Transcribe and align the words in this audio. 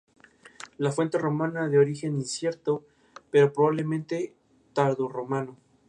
La 0.79 0.91
Fuente 0.91 1.19
Romana, 1.19 1.67
de 1.69 1.77
origen 1.77 2.15
incierto, 2.15 2.83
pero 3.29 3.53
probablemente 3.53 4.33
tardorromano. 4.73 5.55